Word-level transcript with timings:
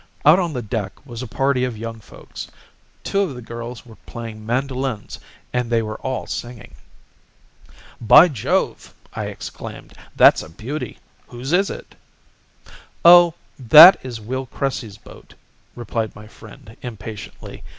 Out 0.25 0.39
on 0.39 0.51
the 0.53 0.63
deck 0.63 1.05
was 1.05 1.21
a 1.21 1.27
party 1.27 1.63
of 1.63 1.77
young 1.77 1.99
folks: 1.99 2.47
two 3.03 3.21
of 3.21 3.35
the 3.35 3.41
girls 3.43 3.85
were 3.85 3.97
playing 4.07 4.43
mandolins 4.43 5.19
and 5.53 5.69
they 5.69 5.83
were 5.83 5.99
all 6.01 6.25
singing. 6.25 6.73
"'By 8.01 8.27
Jove!' 8.29 8.95
I 9.13 9.25
exclaimed. 9.27 9.93
'That's 10.15 10.41
a 10.41 10.49
beauty! 10.49 10.97
Whose 11.27 11.53
is 11.53 11.69
it?' 11.69 11.93
"'Oh, 13.05 13.35
that 13.59 14.03
is 14.03 14.19
Will 14.19 14.47
Cressy's 14.47 14.97
boat,' 14.97 15.35
replied 15.75 16.15
my 16.15 16.25
friend 16.25 16.75
impatiently. 16.81 17.63